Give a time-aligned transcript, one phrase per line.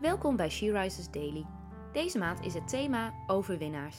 [0.00, 1.46] Welkom bij She Rises Daily.
[1.92, 3.96] Deze maand is het thema overwinnaars.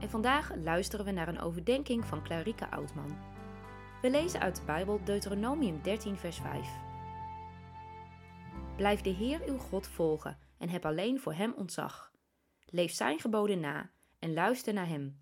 [0.00, 3.18] En vandaag luisteren we naar een overdenking van Clarike Oudman.
[4.02, 6.68] We lezen uit de Bijbel Deuteronomium 13, vers 5.
[8.76, 12.12] Blijf de Heer uw God volgen en heb alleen voor Hem ontzag.
[12.64, 15.20] Leef Zijn geboden na en luister naar Hem.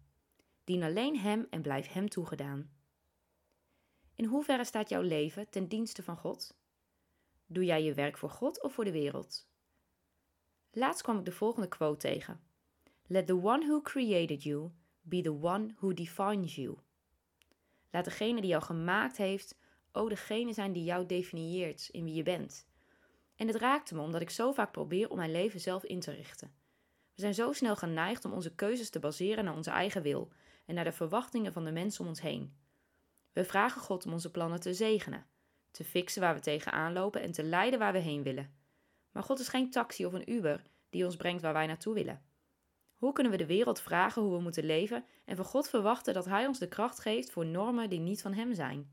[0.65, 2.71] Dien alleen Hem en blijf Hem toegedaan.
[4.15, 6.57] In hoeverre staat jouw leven ten dienste van God?
[7.47, 9.51] Doe jij je werk voor God of voor de wereld?
[10.73, 12.41] Laatst kwam ik de volgende quote tegen:
[13.07, 16.79] Let the one who created you be the one who defines you.
[17.91, 19.59] Laat degene die jou gemaakt heeft
[19.93, 22.67] ook degene zijn die jou definieert in wie je bent.
[23.37, 26.11] En het raakte me omdat ik zo vaak probeer om mijn leven zelf in te
[26.11, 26.53] richten.
[27.15, 30.33] We zijn zo snel geneigd om onze keuzes te baseren naar onze eigen wil
[30.67, 32.57] en naar de verwachtingen van de mensen om ons heen.
[33.33, 35.27] We vragen God om onze plannen te zegenen,
[35.71, 38.62] te fixen waar we tegenaan lopen en te leiden waar we heen willen.
[39.13, 42.23] Maar God is geen taxi of een Uber die ons brengt waar wij naartoe willen.
[42.97, 46.25] Hoe kunnen we de wereld vragen hoe we moeten leven en van God verwachten dat
[46.25, 48.91] Hij ons de kracht geeft voor normen die niet van Hem zijn?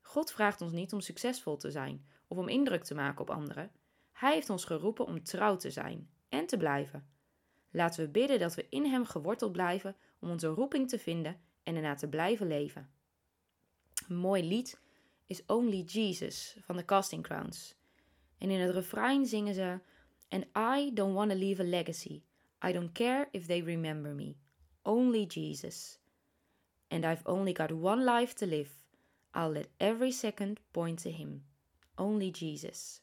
[0.00, 3.70] God vraagt ons niet om succesvol te zijn of om indruk te maken op anderen.
[4.12, 7.08] Hij heeft ons geroepen om trouw te zijn en te blijven.
[7.70, 11.76] Laten we bidden dat we in Hem geworteld blijven om onze roeping te vinden en
[11.76, 12.90] erna te blijven leven.
[14.08, 14.80] Een mooi lied
[15.26, 17.74] is Only Jesus van de Casting Crowns.
[18.38, 19.80] En in het refrein zingen ze:
[20.28, 22.22] And I don't want to leave a legacy.
[22.66, 24.36] I don't care if they remember me.
[24.82, 25.98] Only Jesus.
[26.88, 28.70] And I've only got one life to live.
[29.32, 31.44] I'll let every second point to Him.
[31.94, 33.02] Only Jesus.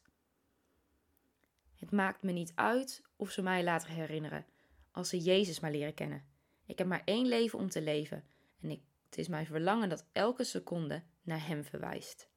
[1.76, 4.46] Het maakt me niet uit of ze mij laten herinneren,
[4.90, 6.24] als ze Jezus maar leren kennen.
[6.66, 8.24] Ik heb maar één leven om te leven
[8.60, 12.28] en ik, het is mijn verlangen dat elke seconde naar Hem verwijst.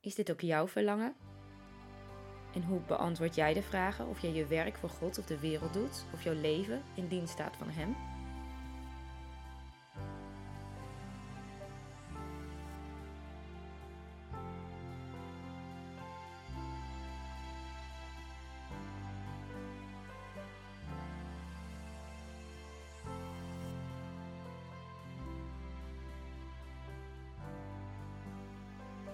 [0.00, 1.16] Is dit ook jouw verlangen?
[2.54, 5.72] En hoe beantwoord jij de vragen of jij je werk voor God of de wereld
[5.72, 7.96] doet, of jouw leven in dienst staat van Hem?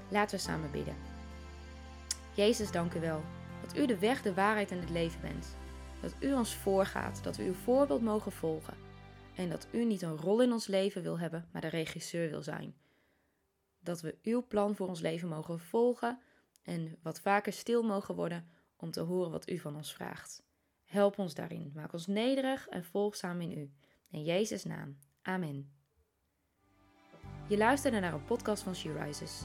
[0.08, 0.96] Laten we samen bidden.
[2.34, 3.22] Jezus, dank u wel
[3.60, 5.56] dat u de weg, de waarheid en het leven bent.
[6.00, 8.74] Dat u ons voorgaat, dat we uw voorbeeld mogen volgen.
[9.34, 12.42] En dat u niet een rol in ons leven wil hebben, maar de regisseur wil
[12.42, 12.74] zijn.
[13.78, 16.18] Dat we uw plan voor ons leven mogen volgen
[16.62, 20.42] en wat vaker stil mogen worden om te horen wat u van ons vraagt.
[20.84, 21.72] Help ons daarin.
[21.74, 23.72] Maak ons nederig en volgzaam in u.
[24.10, 24.98] In Jezus' naam.
[25.22, 25.72] Amen.
[27.48, 29.44] Je luisterde naar een podcast van She Rises.